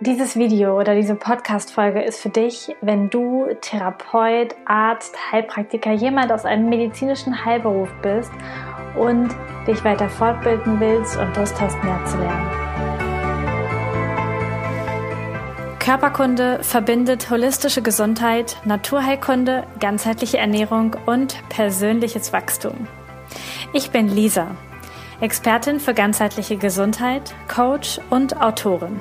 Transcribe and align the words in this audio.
Dieses 0.00 0.36
Video 0.36 0.78
oder 0.78 0.94
diese 0.94 1.14
Podcast-Folge 1.14 2.02
ist 2.02 2.20
für 2.20 2.28
dich, 2.28 2.76
wenn 2.82 3.08
du 3.08 3.46
Therapeut, 3.62 4.54
Arzt, 4.66 5.16
Heilpraktiker, 5.32 5.90
jemand 5.92 6.30
aus 6.32 6.44
einem 6.44 6.68
medizinischen 6.68 7.46
Heilberuf 7.46 7.88
bist 8.02 8.30
und 8.94 9.30
dich 9.66 9.82
weiter 9.84 10.10
fortbilden 10.10 10.78
willst 10.80 11.16
und 11.16 11.34
Lust 11.34 11.58
hast, 11.58 11.82
mehr 11.82 12.04
zu 12.04 12.18
lernen. 12.18 12.50
Körperkunde 15.78 16.62
verbindet 16.62 17.30
holistische 17.30 17.80
Gesundheit, 17.80 18.58
Naturheilkunde, 18.66 19.66
ganzheitliche 19.80 20.36
Ernährung 20.36 20.94
und 21.06 21.42
persönliches 21.48 22.34
Wachstum. 22.34 22.86
Ich 23.72 23.92
bin 23.92 24.08
Lisa, 24.08 24.56
Expertin 25.22 25.80
für 25.80 25.94
ganzheitliche 25.94 26.58
Gesundheit, 26.58 27.34
Coach 27.48 27.98
und 28.10 28.42
Autorin. 28.42 29.00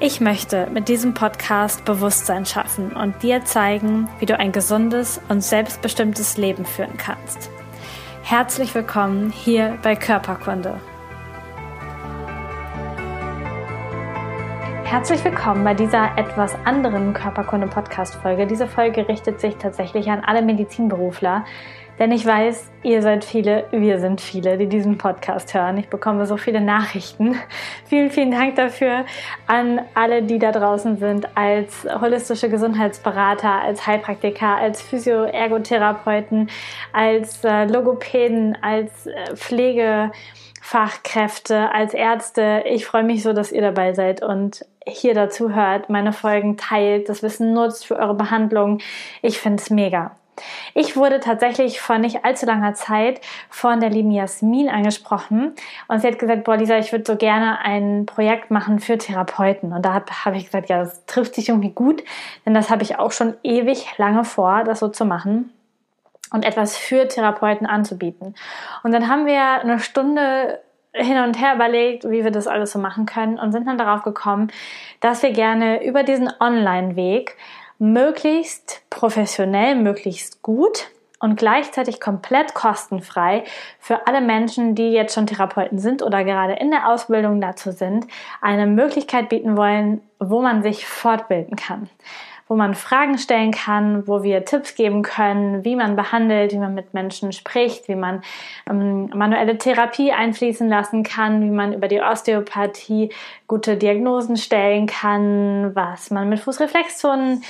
Ich 0.00 0.20
möchte 0.20 0.66
mit 0.72 0.88
diesem 0.88 1.14
Podcast 1.14 1.84
Bewusstsein 1.84 2.44
schaffen 2.44 2.92
und 2.92 3.22
dir 3.22 3.44
zeigen, 3.44 4.08
wie 4.18 4.26
du 4.26 4.36
ein 4.36 4.50
gesundes 4.50 5.20
und 5.28 5.40
selbstbestimmtes 5.40 6.36
Leben 6.36 6.64
führen 6.64 6.96
kannst. 6.96 7.48
Herzlich 8.24 8.74
willkommen 8.74 9.30
hier 9.30 9.78
bei 9.82 9.94
Körperkunde. 9.94 10.80
Herzlich 14.82 15.24
willkommen 15.24 15.62
bei 15.62 15.74
dieser 15.74 16.18
etwas 16.18 16.56
anderen 16.64 17.14
Körperkunde-Podcast-Folge. 17.14 18.48
Diese 18.48 18.66
Folge 18.66 19.08
richtet 19.08 19.40
sich 19.40 19.56
tatsächlich 19.56 20.10
an 20.10 20.24
alle 20.24 20.42
Medizinberufler, 20.42 21.44
denn 21.98 22.10
ich 22.10 22.26
weiß, 22.26 22.72
ihr 22.82 23.02
seid 23.02 23.24
viele, 23.24 23.66
wir 23.70 24.00
sind 24.00 24.20
viele, 24.20 24.58
die 24.58 24.66
diesen 24.66 24.98
Podcast 24.98 25.54
hören. 25.54 25.78
Ich 25.78 25.88
bekomme 25.88 26.26
so 26.26 26.36
viele 26.36 26.60
Nachrichten. 26.60 27.36
Vielen, 27.86 28.10
vielen 28.10 28.32
Dank 28.32 28.56
dafür 28.56 29.04
an 29.46 29.80
alle, 29.94 30.22
die 30.22 30.40
da 30.40 30.50
draußen 30.50 30.96
sind, 30.98 31.28
als 31.36 31.86
holistische 32.00 32.48
Gesundheitsberater, 32.48 33.62
als 33.62 33.86
Heilpraktiker, 33.86 34.56
als 34.56 34.82
Physio-Ergotherapeuten, 34.82 36.50
als 36.92 37.44
äh, 37.44 37.66
Logopäden, 37.66 38.58
als 38.60 39.06
äh, 39.06 39.36
Pflegefachkräfte, 39.36 41.70
als 41.72 41.94
Ärzte. 41.94 42.64
Ich 42.66 42.86
freue 42.86 43.04
mich 43.04 43.22
so, 43.22 43.32
dass 43.32 43.52
ihr 43.52 43.62
dabei 43.62 43.94
seid 43.94 44.20
und 44.22 44.66
hier 44.86 45.14
dazu 45.14 45.54
hört, 45.54 45.90
meine 45.90 46.12
Folgen 46.12 46.56
teilt, 46.56 47.08
das 47.08 47.22
Wissen 47.22 47.52
nutzt 47.52 47.86
für 47.86 47.94
eure 47.96 48.14
Behandlung. 48.14 48.80
Ich 49.22 49.38
finde 49.38 49.62
es 49.62 49.70
mega. 49.70 50.16
Ich 50.74 50.96
wurde 50.96 51.20
tatsächlich 51.20 51.80
vor 51.80 51.98
nicht 51.98 52.24
allzu 52.24 52.46
langer 52.46 52.74
Zeit 52.74 53.20
von 53.48 53.80
der 53.80 53.90
lieben 53.90 54.10
Jasmin 54.10 54.68
angesprochen 54.68 55.54
und 55.88 56.00
sie 56.00 56.08
hat 56.08 56.18
gesagt, 56.18 56.44
boah 56.44 56.56
Lisa, 56.56 56.78
ich 56.78 56.92
würde 56.92 57.04
so 57.06 57.16
gerne 57.16 57.60
ein 57.60 58.06
Projekt 58.06 58.50
machen 58.50 58.80
für 58.80 58.98
Therapeuten. 58.98 59.72
Und 59.72 59.84
da 59.84 59.94
habe 59.94 60.06
hab 60.24 60.34
ich 60.34 60.46
gesagt, 60.46 60.68
ja, 60.68 60.78
das 60.78 61.04
trifft 61.06 61.34
sich 61.34 61.48
irgendwie 61.48 61.70
gut, 61.70 62.02
denn 62.44 62.54
das 62.54 62.70
habe 62.70 62.82
ich 62.82 62.98
auch 62.98 63.12
schon 63.12 63.34
ewig 63.42 63.86
lange 63.98 64.24
vor, 64.24 64.64
das 64.64 64.80
so 64.80 64.88
zu 64.88 65.04
machen 65.04 65.52
und 66.32 66.44
etwas 66.44 66.76
für 66.76 67.06
Therapeuten 67.06 67.66
anzubieten. 67.66 68.34
Und 68.82 68.92
dann 68.92 69.08
haben 69.08 69.26
wir 69.26 69.60
eine 69.60 69.78
Stunde 69.78 70.60
hin 70.92 71.18
und 71.18 71.40
her 71.40 71.54
überlegt, 71.54 72.08
wie 72.08 72.24
wir 72.24 72.30
das 72.30 72.46
alles 72.46 72.72
so 72.72 72.78
machen 72.78 73.04
können 73.04 73.38
und 73.38 73.52
sind 73.52 73.66
dann 73.66 73.78
darauf 73.78 74.02
gekommen, 74.02 74.50
dass 75.00 75.22
wir 75.22 75.32
gerne 75.32 75.84
über 75.84 76.04
diesen 76.04 76.30
Online-Weg 76.40 77.36
möglichst 77.78 78.82
professionell, 78.90 79.74
möglichst 79.74 80.42
gut 80.42 80.90
und 81.18 81.36
gleichzeitig 81.36 82.00
komplett 82.00 82.54
kostenfrei 82.54 83.44
für 83.78 84.06
alle 84.06 84.20
Menschen, 84.20 84.74
die 84.74 84.90
jetzt 84.90 85.14
schon 85.14 85.26
Therapeuten 85.26 85.78
sind 85.78 86.02
oder 86.02 86.24
gerade 86.24 86.54
in 86.54 86.70
der 86.70 86.88
Ausbildung 86.88 87.40
dazu 87.40 87.72
sind, 87.72 88.06
eine 88.40 88.66
Möglichkeit 88.66 89.28
bieten 89.28 89.56
wollen, 89.56 90.02
wo 90.18 90.42
man 90.42 90.62
sich 90.62 90.86
fortbilden 90.86 91.56
kann 91.56 91.88
wo 92.48 92.56
man 92.56 92.74
Fragen 92.74 93.18
stellen 93.18 93.52
kann, 93.52 94.06
wo 94.06 94.22
wir 94.22 94.44
Tipps 94.44 94.74
geben 94.74 95.02
können, 95.02 95.64
wie 95.64 95.76
man 95.76 95.96
behandelt, 95.96 96.52
wie 96.52 96.58
man 96.58 96.74
mit 96.74 96.94
Menschen 96.94 97.32
spricht, 97.32 97.88
wie 97.88 97.94
man 97.94 98.22
ähm, 98.68 99.10
manuelle 99.14 99.58
Therapie 99.58 100.12
einfließen 100.12 100.68
lassen 100.68 101.02
kann, 101.02 101.42
wie 101.42 101.50
man 101.50 101.72
über 101.72 101.88
die 101.88 102.00
Osteopathie 102.00 103.10
gute 103.46 103.76
Diagnosen 103.76 104.36
stellen 104.36 104.86
kann, 104.86 105.74
was 105.74 106.10
man 106.10 106.28
mit 106.28 106.40
Fußreflexzonen 106.40 107.42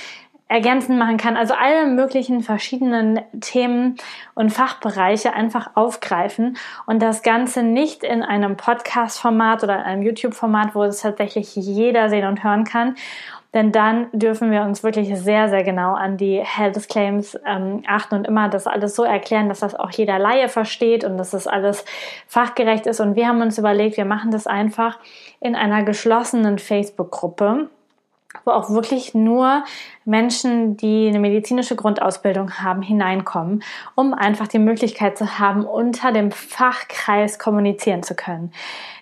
ergänzend 0.47 0.99
machen 0.99 1.17
kann. 1.17 1.37
Also 1.37 1.55
alle 1.55 1.87
möglichen 1.87 2.41
verschiedenen 2.41 3.19
Themen 3.41 3.97
und 4.35 4.51
Fachbereiche 4.51 5.33
einfach 5.33 5.71
aufgreifen 5.75 6.57
und 6.85 7.01
das 7.01 7.23
Ganze 7.23 7.63
nicht 7.63 8.03
in 8.03 8.21
einem 8.21 8.55
Podcast-Format 8.55 9.63
oder 9.63 9.75
in 9.75 9.81
einem 9.81 10.03
YouTube-Format, 10.03 10.75
wo 10.75 10.83
es 10.83 11.01
tatsächlich 11.01 11.55
jeder 11.55 12.09
sehen 12.09 12.27
und 12.27 12.43
hören 12.43 12.63
kann. 12.63 12.95
Denn 13.55 13.71
dann 13.71 14.07
dürfen 14.11 14.51
wir 14.51 14.63
uns 14.63 14.83
wirklich 14.83 15.17
sehr, 15.17 15.47
sehr 15.47 15.63
genau 15.63 15.93
an 15.93 16.17
die 16.17 16.41
Health 16.43 16.89
Claims 16.89 17.39
ähm, 17.47 17.83
achten 17.87 18.15
und 18.15 18.27
immer 18.27 18.49
das 18.49 18.67
alles 18.67 18.95
so 18.95 19.05
erklären, 19.05 19.47
dass 19.47 19.61
das 19.61 19.73
auch 19.73 19.91
jeder 19.91 20.19
Laie 20.19 20.49
versteht 20.49 21.05
und 21.05 21.17
dass 21.17 21.31
das 21.31 21.47
alles 21.47 21.85
fachgerecht 22.27 22.85
ist. 22.85 22.99
Und 22.99 23.15
wir 23.15 23.27
haben 23.29 23.41
uns 23.41 23.57
überlegt, 23.57 23.95
wir 23.95 24.03
machen 24.03 24.29
das 24.29 24.45
einfach 24.45 24.99
in 25.39 25.55
einer 25.55 25.83
geschlossenen 25.83 26.59
Facebook-Gruppe 26.59 27.69
wo 28.43 28.51
auch 28.51 28.69
wirklich 28.69 29.13
nur 29.13 29.63
Menschen, 30.03 30.75
die 30.75 31.07
eine 31.07 31.19
medizinische 31.19 31.77
Grundausbildung 31.77 32.59
haben, 32.59 32.81
hineinkommen, 32.81 33.63
um 33.95 34.13
einfach 34.13 34.47
die 34.47 34.59
Möglichkeit 34.59 35.17
zu 35.17 35.39
haben, 35.39 35.65
unter 35.65 36.11
dem 36.11 36.31
Fachkreis 36.31 37.39
kommunizieren 37.39 38.03
zu 38.03 38.13
können. 38.13 38.51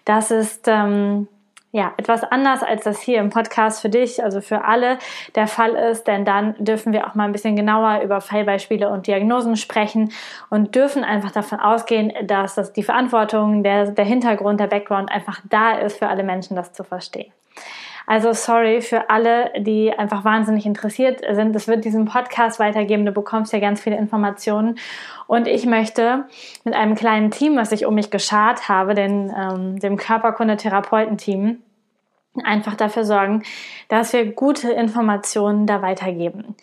Das 0.06 0.30
ist 0.30 0.68
ähm, 0.68 1.28
ja, 1.76 1.92
etwas 1.98 2.24
anders, 2.24 2.62
als 2.62 2.84
das 2.84 3.02
hier 3.02 3.20
im 3.20 3.32
Podcast 3.32 3.82
für 3.82 3.90
dich, 3.90 4.24
also 4.24 4.42
für 4.42 4.64
alle 4.64 5.00
der 5.34 5.48
Fall 5.48 5.74
ist, 5.74 6.06
denn 6.06 6.24
dann 6.24 6.54
dürfen 6.60 6.94
wir 6.94 7.08
auch 7.08 7.16
mal 7.16 7.26
ein 7.26 7.32
bisschen 7.32 7.56
genauer 7.56 8.02
über 8.04 8.22
Fallbeispiele 8.22 8.90
und 8.90 9.08
Diagnosen 9.08 9.58
sprechen 9.58 10.12
und 10.52 10.76
dürfen 10.76 11.04
einfach 11.04 11.32
davon 11.32 11.60
ausgehen, 11.60 12.14
dass 12.28 12.54
das 12.54 12.74
die 12.74 12.84
Verantwortung, 12.84 13.64
der, 13.64 13.88
der 13.88 14.06
Hintergrund, 14.06 14.60
der 14.60 14.68
Background 14.68 15.12
einfach 15.12 15.42
da 15.50 15.72
ist 15.72 15.98
für 15.98 16.08
alle 16.08 16.24
Menschen, 16.24 16.56
das 16.56 16.74
zu 16.74 16.84
verstehen. 16.84 17.32
Also 18.06 18.34
sorry 18.34 18.82
für 18.82 19.10
alle, 19.10 19.52
die 19.58 19.94
einfach 19.94 20.26
wahnsinnig 20.26 20.66
interessiert 20.66 21.22
sind. 21.32 21.56
Es 21.56 21.68
wird 21.68 21.86
diesen 21.86 22.06
Podcast 22.06 22.60
weitergeben. 22.60 23.06
Du 23.06 23.12
bekommst 23.12 23.54
ja 23.54 23.60
ganz 23.60 23.82
viele 23.82 23.98
Informationen. 23.98 24.78
Und 25.28 25.48
ich 25.48 25.66
möchte 25.66 26.26
mit 26.64 26.74
einem 26.74 26.96
kleinen 26.96 27.32
Team, 27.32 27.56
was 27.56 27.72
ich 27.72 27.86
um 27.86 27.96
mich 27.96 28.12
geschart 28.12 28.68
habe, 28.68 28.94
den, 28.94 29.34
ähm, 29.36 29.80
dem 29.80 29.98
Körperkunde-Therapeuten-Team, 29.98 31.62
einfach 32.44 32.76
dafür 32.76 33.06
sorgen, 33.06 33.44
dass 33.90 34.14
wir 34.14 34.32
gute 34.32 34.72
Informationen 34.72 35.68
da 35.68 35.82
weitergeben. 35.82 36.56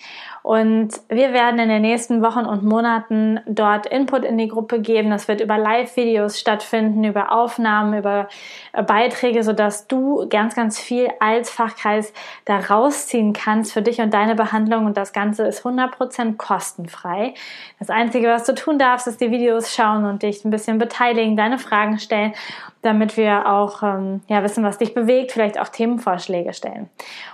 Und 0.43 0.93
wir 1.09 1.35
werden 1.35 1.61
in 1.61 1.69
den 1.69 1.83
nächsten 1.83 2.23
Wochen 2.23 2.47
und 2.47 2.65
Monaten 2.65 3.41
dort 3.47 3.85
Input 3.85 4.25
in 4.25 4.39
die 4.39 4.49
Gruppe 4.49 4.81
geben. 4.81 5.11
Das 5.11 5.29
wird 5.29 5.43
über 5.43 5.59
Live-Videos 5.59 6.41
stattfinden, 6.41 7.05
über 7.05 7.31
Aufnahmen, 7.31 7.99
über 7.99 8.29
äh, 8.73 8.83
Beiträge, 8.83 9.43
sodass 9.43 9.87
du 9.87 10.27
ganz, 10.31 10.55
ganz 10.55 10.81
viel 10.81 11.09
als 11.21 11.51
Fachkreis 11.51 12.15
da 12.47 12.59
rausziehen 12.59 13.35
kannst 13.35 13.75
für 13.75 13.83
dich 13.83 14.01
und 14.01 14.15
deine 14.15 14.35
Behandlung. 14.35 14.87
Und 14.87 14.97
das 14.97 15.13
Ganze 15.13 15.47
ist 15.47 15.63
100% 15.63 16.39
kostenfrei. 16.39 17.35
Das 17.79 17.91
Einzige, 17.91 18.29
was 18.29 18.45
du 18.45 18.55
tun 18.55 18.79
darfst, 18.79 19.07
ist 19.07 19.21
die 19.21 19.31
Videos 19.31 19.75
schauen 19.75 20.07
und 20.07 20.23
dich 20.23 20.45
ein 20.47 20.51
bisschen 20.51 20.79
beteiligen, 20.79 21.37
deine 21.37 21.59
Fragen 21.59 21.99
stellen, 21.99 22.33
damit 22.81 23.19
wir 23.19 23.47
auch 23.47 23.83
ähm, 23.83 24.23
ja, 24.27 24.43
wissen, 24.43 24.65
was 24.65 24.79
dich 24.79 24.95
bewegt, 24.95 25.33
vielleicht 25.33 25.60
auch 25.61 25.69
Themenvorschläge 25.69 26.53
stellen. 26.53 26.89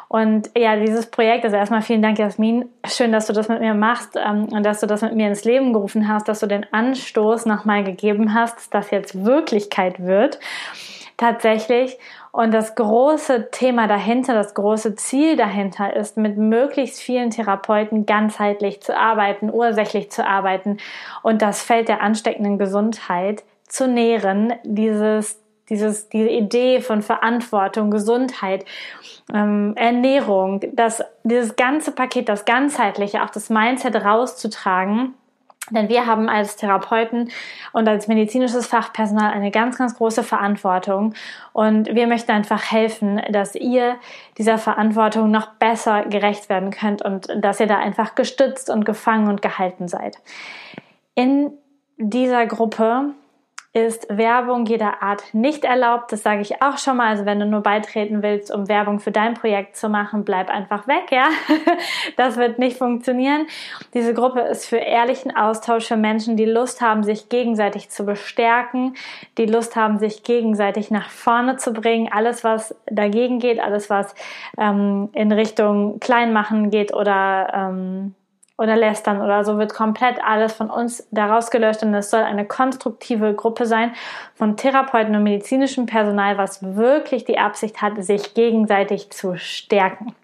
Und 0.09 0.51
ja, 0.57 0.77
dieses 0.77 1.11
Projekt, 1.11 1.45
also 1.45 1.57
erstmal 1.57 1.83
vielen 1.83 2.03
Dank, 2.03 2.19
Jasmin. 2.19 2.69
Schön, 2.87 3.13
dass 3.13 3.27
du 3.27 3.33
das 3.33 3.49
mit 3.49 3.61
mir 3.61 3.75
machst 3.75 4.17
ähm, 4.17 4.49
und 4.53 4.65
dass 4.65 4.81
du 4.81 4.87
das 4.87 5.03
mit 5.03 5.15
mir 5.15 5.29
ins 5.29 5.45
Leben 5.45 5.73
gerufen 5.73 6.09
hast, 6.09 6.29
dass 6.29 6.41
du 6.41 6.47
den 6.47 6.67
Anstoß 6.73 7.47
nochmal 7.47 7.85
gegeben 7.85 8.35
hast, 8.35 8.57
dass 8.57 8.71
das 8.71 8.91
jetzt 8.91 9.25
Wirklichkeit 9.25 10.01
wird. 10.01 10.39
Tatsächlich. 11.17 11.99
Und 12.31 12.53
das 12.53 12.75
große 12.75 13.51
Thema 13.51 13.89
dahinter, 13.89 14.35
das 14.35 14.53
große 14.53 14.95
Ziel 14.97 15.37
dahinter 15.37 15.97
ist, 15.97 16.19
mit 16.19 16.37
möglichst 16.37 17.01
vielen 17.01 17.31
Therapeuten 17.31 18.05
ganzheitlich 18.05 18.83
zu 18.83 18.95
arbeiten, 18.95 19.51
ursächlich 19.51 20.11
zu 20.11 20.27
arbeiten 20.27 20.77
und 21.23 21.41
das 21.41 21.63
Feld 21.63 21.89
der 21.89 22.03
ansteckenden 22.03 22.59
Gesundheit 22.59 23.43
zu 23.67 23.89
nähren, 23.89 24.53
dieses 24.65 25.43
dieses, 25.69 26.09
diese 26.09 26.29
Idee 26.29 26.81
von 26.81 27.03
Verantwortung, 27.03 27.91
Gesundheit, 27.91 28.65
ähm, 29.33 29.75
Ernährung, 29.77 30.61
das, 30.73 31.03
dieses 31.25 31.57
ganze 31.57 31.93
Paket, 31.93 32.29
das 32.29 32.45
ganzheitliche, 32.45 33.23
auch 33.23 33.31
das 33.31 33.51
Mindset 33.51 33.97
rauszutragen. 33.97 35.15
Denn 35.71 35.89
wir 35.89 36.07
haben 36.07 36.29
als 36.29 36.57
Therapeuten 36.57 37.31
und 37.73 37.89
als 37.89 38.07
medizinisches 38.07 38.69
Fachpersonal 38.69 39.33
eine 39.33 39.51
ganz, 39.51 39.77
ganz 39.77 39.97
große 39.97 40.23
Verantwortung. 40.23 41.15
Und 41.53 41.93
wir 41.93 42.07
möchten 42.07 42.31
einfach 42.31 42.71
helfen, 42.71 43.21
dass 43.31 43.57
ihr 43.57 43.97
dieser 44.39 44.59
Verantwortung 44.59 45.31
noch 45.33 45.55
besser 45.55 46.05
gerecht 46.05 46.49
werden 46.49 46.71
könnt 46.71 47.03
und 47.03 47.29
dass 47.41 47.59
ihr 47.59 47.67
da 47.67 47.79
einfach 47.79 48.15
gestützt 48.15 48.71
und 48.71 48.85
gefangen 48.85 49.27
und 49.29 49.43
gehalten 49.43 49.89
seid. 49.89 50.19
In 51.17 51.51
dieser 51.97 52.47
Gruppe 52.47 53.15
ist 53.77 54.07
Werbung 54.09 54.65
jeder 54.65 55.03
Art 55.03 55.35
nicht 55.35 55.67
erlaubt. 55.67 56.11
Das 56.11 56.23
sage 56.23 56.41
ich 56.41 56.63
auch 56.63 56.79
schon 56.79 56.97
mal. 56.97 57.09
Also 57.09 57.27
wenn 57.27 57.39
du 57.39 57.45
nur 57.45 57.61
beitreten 57.61 58.23
willst, 58.23 58.51
um 58.51 58.69
Werbung 58.69 59.01
für 59.01 59.11
dein 59.11 59.35
Projekt 59.35 59.77
zu 59.77 59.91
machen, 59.91 60.25
bleib 60.25 60.49
einfach 60.49 60.89
weg, 60.89 61.11
ja. 61.11 61.29
Das 62.17 62.39
wird 62.39 62.59
nicht 62.59 62.79
funktionieren. 62.79 63.47
Diese 63.93 64.15
Gruppe 64.15 64.41
ist 64.41 64.67
für 64.67 64.79
ehrlichen 64.79 65.37
Austausch 65.37 65.87
für 65.87 65.99
Menschen, 65.99 66.39
die 66.39 66.47
Lust 66.47 66.81
haben, 66.81 67.03
sich 67.03 67.29
gegenseitig 67.29 67.91
zu 67.91 68.07
bestärken, 68.07 68.95
die 69.37 69.45
Lust 69.45 69.77
haben, 69.77 69.99
sich 69.99 70.23
gegenseitig 70.23 70.91
nach 70.91 71.11
vorne 71.11 71.59
zu 71.59 71.75
bringen. 71.75 72.09
Alles, 72.11 72.45
was 72.45 72.75
dagegen 72.87 73.41
geht, 73.41 73.61
alles, 73.61 73.91
was 73.91 74.15
ähm, 74.57 75.11
in 75.13 75.33
Richtung 75.33 76.01
Kleinmachen 76.01 76.71
geht 76.71 76.95
oder 76.95 77.53
ähm, 77.53 78.15
oder 78.59 78.77
lästern 78.77 79.21
oder 79.21 79.45
so 79.45 79.59
wird 79.59 79.75
komplett 79.75 80.23
alles 80.23 80.53
von 80.53 80.71
uns 80.71 81.07
daraus 81.11 81.51
gelöscht 81.51 81.83
und 81.83 81.95
es 81.95 82.11
soll 82.11 82.23
eine 82.23 82.47
konstruktive 82.47 83.35
Gruppe 83.35 83.67
sein 83.67 83.95
von 84.35 84.57
Therapeuten 84.57 85.15
und 85.15 85.23
medizinischem 85.23 85.87
Personal, 85.87 86.39
was 86.39 86.63
wirklich 86.63 87.25
die 87.25 87.39
Absicht 87.39 87.83
hat, 87.83 88.03
sich 88.03 88.35
gegenseitig 88.35 89.11
zu 89.11 89.37
stärken. 89.37 90.15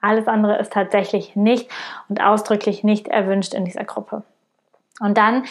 Alles 0.00 0.28
andere 0.28 0.58
ist 0.58 0.72
tatsächlich 0.72 1.34
nicht 1.34 1.70
und 2.10 2.22
ausdrücklich 2.22 2.84
nicht 2.84 3.08
erwünscht 3.08 3.54
in 3.54 3.64
dieser 3.64 3.84
Gruppe. 3.84 4.22
Und 5.00 5.16
dann 5.16 5.44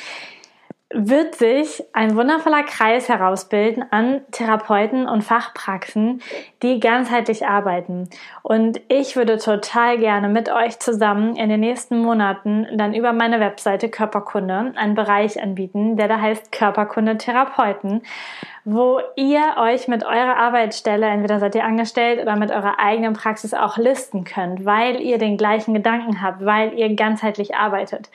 wird 0.93 1.35
sich 1.35 1.83
ein 1.93 2.15
wundervoller 2.15 2.63
Kreis 2.63 3.09
herausbilden 3.09 3.83
an 3.91 4.21
Therapeuten 4.31 5.07
und 5.07 5.23
Fachpraxen, 5.23 6.21
die 6.61 6.79
ganzheitlich 6.79 7.47
arbeiten. 7.47 8.09
Und 8.43 8.79
ich 8.87 9.15
würde 9.15 9.37
total 9.37 9.97
gerne 9.97 10.29
mit 10.29 10.49
euch 10.49 10.79
zusammen 10.79 11.35
in 11.35 11.49
den 11.49 11.59
nächsten 11.59 11.99
Monaten 11.99 12.67
dann 12.75 12.93
über 12.93 13.11
meine 13.11 13.39
Webseite 13.39 13.89
Körperkunde 13.89 14.73
einen 14.75 14.95
Bereich 14.95 15.41
anbieten, 15.41 15.97
der 15.97 16.07
da 16.07 16.21
heißt 16.21 16.51
Körperkunde 16.51 17.17
Therapeuten, 17.17 18.03
wo 18.65 18.99
ihr 19.15 19.41
euch 19.57 19.87
mit 19.87 20.05
eurer 20.05 20.37
Arbeitsstelle, 20.37 21.07
entweder 21.07 21.39
seid 21.39 21.55
ihr 21.55 21.65
angestellt 21.65 22.21
oder 22.21 22.35
mit 22.35 22.51
eurer 22.51 22.79
eigenen 22.79 23.13
Praxis 23.13 23.53
auch 23.53 23.77
listen 23.77 24.23
könnt, 24.23 24.63
weil 24.63 25.01
ihr 25.01 25.17
den 25.17 25.37
gleichen 25.37 25.73
Gedanken 25.73 26.21
habt, 26.21 26.45
weil 26.45 26.73
ihr 26.73 26.95
ganzheitlich 26.95 27.55
arbeitet. 27.55 28.09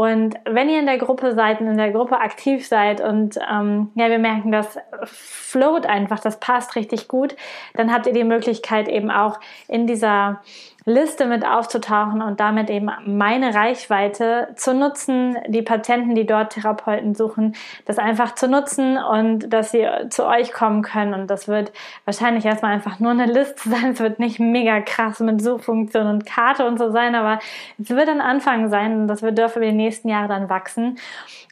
Und 0.00 0.36
wenn 0.46 0.70
ihr 0.70 0.78
in 0.78 0.86
der 0.86 0.96
Gruppe 0.96 1.34
seid 1.34 1.60
und 1.60 1.66
in 1.66 1.76
der 1.76 1.90
Gruppe 1.90 2.20
aktiv 2.20 2.66
seid 2.66 3.02
und 3.02 3.38
ähm, 3.52 3.90
ja, 3.96 4.08
wir 4.08 4.18
merken, 4.18 4.50
das 4.50 4.78
float 5.04 5.84
einfach, 5.84 6.20
das 6.20 6.40
passt 6.40 6.74
richtig 6.74 7.06
gut, 7.06 7.36
dann 7.74 7.92
habt 7.92 8.06
ihr 8.06 8.14
die 8.14 8.24
Möglichkeit 8.24 8.88
eben 8.88 9.10
auch 9.10 9.38
in 9.68 9.86
dieser 9.86 10.40
Liste 10.84 11.26
mit 11.26 11.44
aufzutauchen 11.46 12.22
und 12.22 12.40
damit 12.40 12.70
eben 12.70 12.90
meine 13.04 13.54
Reichweite 13.54 14.48
zu 14.56 14.74
nutzen, 14.74 15.36
die 15.48 15.62
Patienten, 15.62 16.14
die 16.14 16.26
dort 16.26 16.52
Therapeuten 16.52 17.14
suchen, 17.14 17.54
das 17.84 17.98
einfach 17.98 18.34
zu 18.34 18.48
nutzen 18.48 18.96
und 18.96 19.52
dass 19.52 19.70
sie 19.72 19.86
zu 20.10 20.26
euch 20.26 20.52
kommen 20.52 20.82
können. 20.82 21.14
Und 21.14 21.28
das 21.28 21.48
wird 21.48 21.72
wahrscheinlich 22.04 22.44
erstmal 22.44 22.72
einfach 22.72 22.98
nur 23.00 23.10
eine 23.10 23.26
Liste 23.26 23.68
sein. 23.68 23.90
Es 23.90 24.00
wird 24.00 24.18
nicht 24.18 24.40
mega 24.40 24.80
krass 24.80 25.20
mit 25.20 25.42
Suchfunktion 25.42 26.06
und 26.06 26.26
Karte 26.26 26.66
und 26.66 26.78
so 26.78 26.90
sein, 26.90 27.14
aber 27.14 27.40
es 27.78 27.90
wird 27.90 28.08
ein 28.08 28.20
Anfang 28.20 28.68
sein 28.68 29.02
und 29.02 29.08
das 29.08 29.22
wird 29.22 29.38
dürfen 29.38 29.62
wir 29.62 29.70
die 29.70 29.76
nächsten 29.76 30.08
Jahre 30.08 30.28
dann 30.28 30.48
wachsen. 30.48 30.98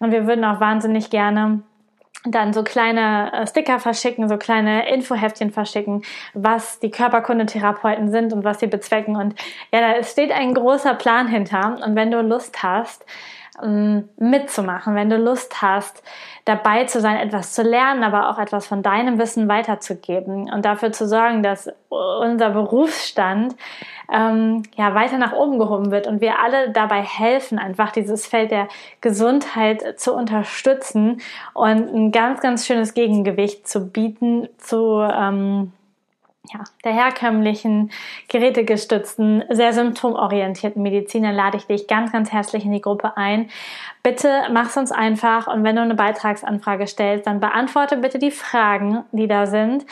Und 0.00 0.12
wir 0.12 0.26
würden 0.26 0.44
auch 0.44 0.60
wahnsinnig 0.60 1.10
gerne 1.10 1.62
dann 2.24 2.52
so 2.52 2.62
kleine 2.62 3.32
äh, 3.32 3.46
Sticker 3.46 3.78
verschicken, 3.78 4.28
so 4.28 4.36
kleine 4.36 4.88
Infoheftchen 4.88 5.50
verschicken, 5.50 6.02
was 6.34 6.80
die 6.80 6.90
Körperkundetherapeuten 6.90 8.10
sind 8.10 8.32
und 8.32 8.44
was 8.44 8.60
sie 8.60 8.66
bezwecken. 8.66 9.16
Und 9.16 9.34
ja, 9.72 9.80
da 9.80 10.02
steht 10.02 10.32
ein 10.32 10.54
großer 10.54 10.94
Plan 10.94 11.28
hinter. 11.28 11.78
Und 11.84 11.94
wenn 11.94 12.10
du 12.10 12.20
Lust 12.20 12.62
hast, 12.62 13.04
mitzumachen, 14.16 14.94
wenn 14.94 15.10
du 15.10 15.16
Lust 15.16 15.62
hast, 15.62 16.02
dabei 16.44 16.84
zu 16.84 17.00
sein, 17.00 17.16
etwas 17.16 17.52
zu 17.52 17.62
lernen, 17.62 18.02
aber 18.02 18.30
auch 18.30 18.38
etwas 18.38 18.66
von 18.66 18.82
deinem 18.82 19.18
Wissen 19.18 19.48
weiterzugeben 19.48 20.50
und 20.52 20.64
dafür 20.64 20.92
zu 20.92 21.06
sorgen, 21.06 21.42
dass 21.42 21.70
unser 21.88 22.50
Berufsstand 22.50 23.54
ähm, 24.10 24.62
ja 24.76 24.94
weiter 24.94 25.18
nach 25.18 25.32
oben 25.32 25.58
gehoben 25.58 25.90
wird 25.90 26.06
und 26.06 26.20
wir 26.20 26.38
alle 26.38 26.70
dabei 26.70 27.02
helfen, 27.02 27.58
einfach 27.58 27.92
dieses 27.92 28.26
Feld 28.26 28.50
der 28.50 28.68
Gesundheit 29.00 29.98
zu 29.98 30.14
unterstützen 30.14 31.20
und 31.52 31.94
ein 31.94 32.12
ganz, 32.12 32.40
ganz 32.40 32.66
schönes 32.66 32.94
Gegengewicht 32.94 33.68
zu 33.68 33.90
bieten 33.90 34.48
zu 34.58 35.00
ähm, 35.00 35.72
ja, 36.52 36.64
der 36.84 36.92
herkömmlichen, 36.92 37.90
gerätegestützten, 38.28 39.44
sehr 39.50 39.72
symptomorientierten 39.72 40.82
Mediziner 40.82 41.32
lade 41.32 41.56
ich 41.56 41.66
dich 41.66 41.86
ganz, 41.86 42.12
ganz 42.12 42.32
herzlich 42.32 42.64
in 42.64 42.72
die 42.72 42.80
Gruppe 42.80 43.16
ein. 43.16 43.50
Bitte 44.02 44.44
mach's 44.52 44.76
uns 44.76 44.92
einfach 44.92 45.46
und 45.48 45.64
wenn 45.64 45.76
du 45.76 45.82
eine 45.82 45.94
Beitragsanfrage 45.94 46.86
stellst, 46.86 47.26
dann 47.26 47.40
beantworte 47.40 47.96
bitte 47.96 48.18
die 48.18 48.30
Fragen, 48.30 49.04
die 49.12 49.26
da 49.26 49.46
sind 49.46 49.84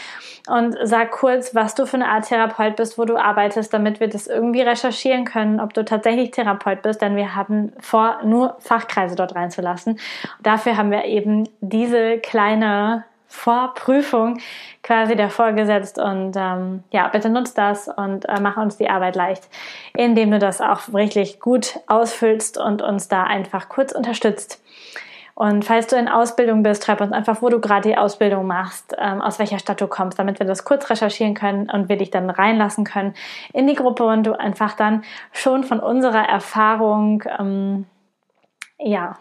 und 0.49 0.76
sag 0.82 1.11
kurz, 1.11 1.55
was 1.55 1.75
du 1.75 1.87
für 1.87 1.97
eine 1.97 2.08
Art 2.08 2.29
Therapeut 2.29 2.76
bist, 2.76 2.99
wo 2.99 3.05
du 3.05 3.17
arbeitest, 3.17 3.75
damit 3.75 4.00
wir 4.00 4.08
das 4.08 4.26
irgendwie 4.26 4.62
recherchieren 4.62 5.25
können, 5.25 5.61
ob 5.61 5.75
du 5.75 5.85
tatsächlich 5.85 6.31
Therapeut 6.31 6.82
bist, 6.82 7.03
denn 7.03 7.17
wir 7.17 7.35
haben 7.35 7.73
vor, 7.81 8.20
nur 8.25 8.56
Fachkreise 8.61 9.17
dort 9.17 9.35
reinzulassen. 9.35 9.99
dafür 10.43 10.76
haben 10.76 10.91
wir 10.91 11.05
eben 11.05 11.49
diese 11.61 12.19
kleine 12.19 13.05
Vorprüfung 13.28 14.38
quasi 14.82 15.17
davor 15.17 15.52
gesetzt 15.52 15.99
und 15.99 16.34
ähm, 16.37 16.84
ja, 16.90 17.08
bitte 17.08 17.28
nutzt 17.28 17.58
das 17.58 17.88
und 17.88 18.28
äh, 18.28 18.40
mach 18.40 18.56
uns 18.56 18.76
die 18.76 18.88
Arbeit 18.88 19.17
leicht, 19.17 19.49
indem 19.94 20.31
du 20.31 20.38
das 20.38 20.61
auch 20.61 20.93
wirklich 20.93 21.40
gut 21.40 21.81
ausfüllst 21.87 22.58
und 22.58 22.82
uns 22.82 23.08
da 23.08 23.25
einfach 23.25 23.69
kurz 23.69 23.93
unterstützt. 23.93 24.62
Und 25.38 25.67
falls 25.67 25.87
du 25.87 25.96
in 25.96 26.08
Ausbildung 26.08 26.62
bist, 26.62 26.87
schreib 26.87 27.02
uns 27.02 27.12
einfach, 27.12 27.43
wo 27.43 27.50
du 27.50 27.61
gerade 27.61 27.90
die 27.90 27.99
Ausbildung 27.99 28.46
machst, 28.46 28.94
ähm, 28.96 29.20
aus 29.20 29.38
welcher 29.38 29.58
Stadt 29.58 29.82
du 29.82 29.87
kommst, 29.87 30.19
damit 30.19 30.38
wir 30.38 30.46
das 30.46 30.64
kurz 30.64 30.88
recherchieren 30.88 31.34
können 31.34 31.69
und 31.69 31.90
wir 31.90 31.99
dich 31.99 32.11
dann 32.11 32.31
reinlassen 32.31 32.84
können 32.84 33.12
in 33.52 33.67
die 33.67 33.75
Gruppe 33.75 34.05
und 34.05 34.26
du 34.26 34.32
einfach 34.32 34.72
dann 34.76 35.05
schon 35.32 35.62
von 35.62 35.79
unserer 35.79 36.26
Erfahrung 36.26 37.22
ähm, 37.38 37.84
ja 38.79 39.19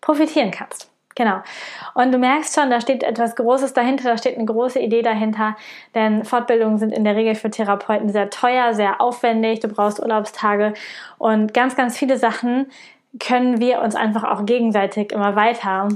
profitieren 0.00 0.50
kannst. 0.50 0.90
Genau. 1.20 1.42
Und 1.92 2.12
du 2.12 2.18
merkst 2.18 2.58
schon, 2.58 2.70
da 2.70 2.80
steht 2.80 3.02
etwas 3.02 3.36
Großes 3.36 3.74
dahinter, 3.74 4.04
da 4.04 4.16
steht 4.16 4.38
eine 4.38 4.46
große 4.46 4.78
Idee 4.78 5.02
dahinter, 5.02 5.54
denn 5.94 6.24
Fortbildungen 6.24 6.78
sind 6.78 6.94
in 6.94 7.04
der 7.04 7.14
Regel 7.14 7.34
für 7.34 7.50
Therapeuten 7.50 8.08
sehr 8.08 8.30
teuer, 8.30 8.72
sehr 8.72 9.02
aufwendig, 9.02 9.60
du 9.60 9.68
brauchst 9.68 10.00
Urlaubstage 10.00 10.72
und 11.18 11.52
ganz, 11.52 11.76
ganz 11.76 11.98
viele 11.98 12.16
Sachen 12.16 12.70
können 13.22 13.60
wir 13.60 13.82
uns 13.82 13.96
einfach 13.96 14.24
auch 14.24 14.46
gegenseitig 14.46 15.12
immer 15.12 15.36
weiter 15.36 15.88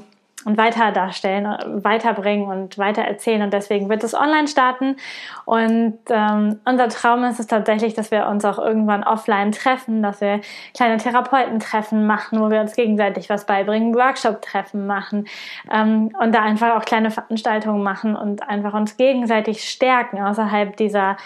und 0.44 0.58
weiter 0.58 0.92
darstellen, 0.92 1.46
weiterbringen 1.82 2.48
und 2.48 2.78
weiter 2.78 3.02
erzählen. 3.02 3.42
Und 3.42 3.52
deswegen 3.52 3.88
wird 3.88 4.04
es 4.04 4.14
online 4.14 4.48
starten. 4.48 4.96
Und 5.44 5.98
ähm, 6.10 6.60
unser 6.64 6.88
Traum 6.88 7.24
ist 7.24 7.40
es 7.40 7.46
tatsächlich, 7.46 7.94
dass 7.94 8.10
wir 8.10 8.26
uns 8.26 8.44
auch 8.44 8.58
irgendwann 8.58 9.04
offline 9.04 9.52
treffen, 9.52 10.02
dass 10.02 10.20
wir 10.20 10.40
kleine 10.74 10.98
Therapeutentreffen 10.98 12.06
machen, 12.06 12.40
wo 12.40 12.50
wir 12.50 12.60
uns 12.60 12.74
gegenseitig 12.76 13.30
was 13.30 13.46
beibringen, 13.46 13.94
Workshop-Treffen 13.94 14.86
machen 14.86 15.26
ähm, 15.70 16.10
und 16.20 16.34
da 16.34 16.42
einfach 16.42 16.76
auch 16.76 16.84
kleine 16.84 17.10
Veranstaltungen 17.10 17.82
machen 17.82 18.16
und 18.16 18.48
einfach 18.48 18.74
uns 18.74 18.96
gegenseitig 18.96 19.68
stärken 19.68 20.20
außerhalb 20.22 20.76
dieser 20.76 21.16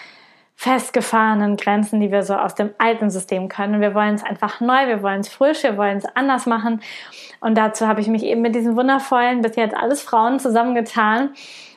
festgefahrenen 0.59 1.57
Grenzen, 1.57 2.01
die 2.01 2.11
wir 2.11 2.25
so 2.25 2.35
aus 2.35 2.57
dem 2.57 2.71
alten 2.79 3.11
System 3.11 3.49
können. 3.49 3.81
wir 3.81 3.95
wollen 3.95 4.17
es 4.17 4.25
einfach 4.25 4.61
neu, 4.61 4.89
wir 4.89 5.05
wollen 5.05 5.21
es 5.21 5.29
frisch, 5.29 5.63
wir 5.63 5.77
wollen 5.77 5.99
es 5.99 6.05
anders 6.17 6.47
machen. 6.47 6.81
Und 7.39 7.57
dazu 7.57 7.87
habe 7.87 8.01
ich 8.01 8.09
mich 8.09 8.25
eben 8.25 8.43
mit 8.43 8.57
diesen 8.57 8.77
wundervollen, 8.77 9.41
bis 9.41 9.55
jetzt 9.55 9.77
alles 9.77 10.03
Frauen 10.03 10.41
zusammengetan, 10.41 11.31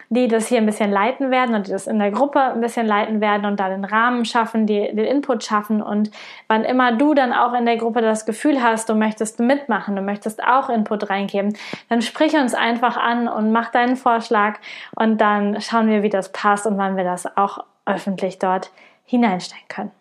die 0.10 0.28
das 0.28 0.48
hier 0.48 0.58
ein 0.58 0.66
bisschen 0.66 0.90
leiten 0.90 1.30
werden 1.30 1.54
und 1.54 1.68
die 1.68 1.72
das 1.72 1.86
in 1.86 2.00
der 2.00 2.10
Gruppe 2.10 2.42
ein 2.42 2.60
bisschen 2.60 2.88
leiten 2.88 3.22
werden 3.22 3.46
und 3.46 3.60
da 3.60 3.70
den 3.70 3.86
Rahmen 3.86 4.26
schaffen, 4.26 4.66
die 4.66 4.80
den 4.96 5.06
Input 5.06 5.44
schaffen. 5.44 5.84
Und 5.84 6.10
wann 6.48 6.64
immer 6.64 6.92
du 6.92 7.14
dann 7.14 7.34
auch 7.34 7.54
in 7.54 7.68
der 7.68 7.78
Gruppe 7.78 8.02
das 8.02 8.26
Gefühl 8.26 8.64
hast, 8.64 8.90
du 8.90 8.96
möchtest 8.96 9.40
mitmachen, 9.40 9.96
du 9.96 10.02
möchtest 10.02 10.44
auch 10.44 10.70
Input 10.70 11.08
reingeben, 11.12 11.56
dann 11.88 12.02
sprich 12.02 12.34
uns 12.34 12.56
einfach 12.56 12.98
an 12.98 13.28
und 13.28 13.52
mach 13.52 13.70
deinen 13.70 13.96
Vorschlag 13.96 14.58
und 14.96 15.22
dann 15.22 15.62
schauen 15.62 15.88
wir, 15.88 16.02
wie 16.02 16.10
das 16.10 16.32
passt 16.32 16.66
und 16.66 16.80
wann 16.80 16.98
wir 16.98 17.04
das 17.04 17.38
auch 17.38 17.64
öffentlich 17.92 18.40
dort 18.40 18.72
hineinstellen 19.06 19.68
können. 19.68 19.92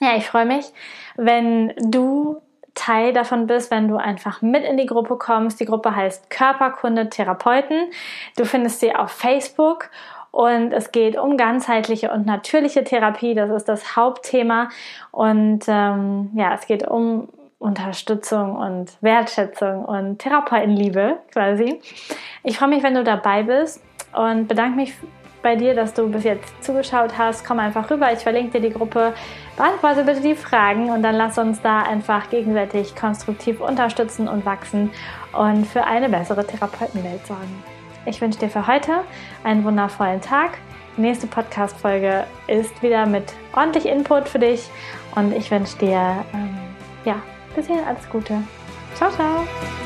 Ja, 0.00 0.16
ich 0.16 0.26
freue 0.26 0.46
mich, 0.46 0.66
wenn 1.16 1.74
du 1.78 2.40
Teil 2.74 3.12
davon 3.12 3.46
bist, 3.46 3.70
wenn 3.70 3.88
du 3.88 3.96
einfach 3.96 4.40
mit 4.40 4.64
in 4.64 4.76
die 4.76 4.86
Gruppe 4.86 5.16
kommst. 5.16 5.60
Die 5.60 5.66
Gruppe 5.66 5.94
heißt 5.94 6.30
Körperkunde 6.30 7.10
Therapeuten. 7.10 7.90
Du 8.36 8.44
findest 8.44 8.80
sie 8.80 8.94
auf 8.94 9.10
Facebook 9.10 9.90
und 10.30 10.72
es 10.72 10.90
geht 10.90 11.18
um 11.18 11.36
ganzheitliche 11.36 12.10
und 12.10 12.24
natürliche 12.24 12.82
Therapie. 12.82 13.34
Das 13.34 13.50
ist 13.50 13.68
das 13.68 13.94
Hauptthema. 13.94 14.70
Und 15.10 15.64
ähm, 15.68 16.30
ja, 16.34 16.54
es 16.54 16.66
geht 16.66 16.88
um 16.88 17.28
Unterstützung 17.58 18.56
und 18.56 18.90
Wertschätzung 19.02 19.84
und 19.84 20.18
Therapeutenliebe 20.18 21.18
quasi. 21.32 21.80
Ich 22.42 22.58
freue 22.58 22.70
mich, 22.70 22.82
wenn 22.82 22.94
du 22.94 23.04
dabei 23.04 23.42
bist 23.42 23.82
und 24.14 24.48
bedanke 24.48 24.76
mich 24.76 24.94
bei 25.42 25.56
dir, 25.56 25.74
dass 25.74 25.92
du 25.94 26.08
bis 26.08 26.24
jetzt 26.24 26.64
zugeschaut 26.64 27.18
hast. 27.18 27.44
Komm 27.44 27.58
einfach 27.58 27.90
rüber, 27.90 28.12
ich 28.12 28.20
verlinke 28.20 28.60
dir 28.60 28.68
die 28.68 28.74
Gruppe. 28.74 29.12
Beantworte 29.56 30.04
bitte 30.04 30.20
die 30.20 30.34
Fragen 30.34 30.90
und 30.90 31.02
dann 31.02 31.14
lass 31.14 31.38
uns 31.38 31.60
da 31.60 31.82
einfach 31.82 32.30
gegenseitig 32.30 32.96
konstruktiv 32.96 33.60
unterstützen 33.60 34.28
und 34.28 34.46
wachsen 34.46 34.90
und 35.32 35.66
für 35.66 35.84
eine 35.84 36.08
bessere 36.08 36.46
Therapeutenwelt 36.46 37.26
sorgen. 37.26 37.62
Ich 38.06 38.20
wünsche 38.20 38.38
dir 38.38 38.48
für 38.48 38.66
heute 38.66 39.00
einen 39.44 39.64
wundervollen 39.64 40.20
Tag. 40.20 40.58
Die 40.96 41.02
nächste 41.02 41.26
Podcast-Folge 41.26 42.24
ist 42.46 42.82
wieder 42.82 43.06
mit 43.06 43.32
ordentlich 43.54 43.86
Input 43.86 44.28
für 44.28 44.38
dich 44.38 44.68
und 45.14 45.34
ich 45.34 45.50
wünsche 45.50 45.78
dir 45.78 46.24
ähm, 46.34 46.58
ja, 47.04 47.16
bis 47.54 47.66
hierhin 47.66 47.84
alles 47.84 48.08
Gute. 48.10 48.42
Ciao, 48.94 49.10
ciao! 49.10 49.81